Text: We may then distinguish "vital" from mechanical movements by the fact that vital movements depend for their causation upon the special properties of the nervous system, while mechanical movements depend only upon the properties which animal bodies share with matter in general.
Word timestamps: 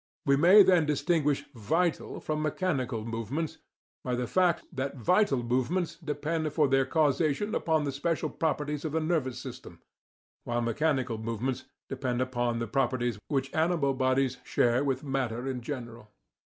We 0.25 0.35
may 0.35 0.63
then 0.63 0.87
distinguish 0.87 1.45
"vital" 1.53 2.19
from 2.19 2.41
mechanical 2.41 3.05
movements 3.05 3.59
by 4.03 4.15
the 4.15 4.25
fact 4.25 4.63
that 4.73 4.95
vital 4.97 5.43
movements 5.43 5.95
depend 5.95 6.51
for 6.53 6.67
their 6.67 6.87
causation 6.87 7.53
upon 7.53 7.83
the 7.83 7.91
special 7.91 8.31
properties 8.31 8.83
of 8.83 8.93
the 8.93 8.99
nervous 8.99 9.37
system, 9.37 9.79
while 10.43 10.59
mechanical 10.59 11.19
movements 11.19 11.65
depend 11.87 12.13
only 12.15 12.23
upon 12.23 12.57
the 12.57 12.65
properties 12.65 13.19
which 13.27 13.53
animal 13.53 13.93
bodies 13.93 14.37
share 14.43 14.83
with 14.83 15.03
matter 15.03 15.47
in 15.47 15.61
general. 15.61 16.09